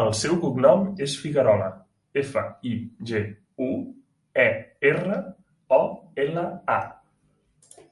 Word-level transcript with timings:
El 0.00 0.08
seu 0.20 0.32
cognom 0.44 0.80
és 1.04 1.12
Figuerola: 1.24 1.68
efa, 2.22 2.42
i, 2.70 2.72
ge, 3.10 3.20
u, 3.66 3.68
e, 4.46 4.48
erra, 4.90 5.20
o, 5.78 5.80
ela, 6.26 6.48
a. 6.80 7.84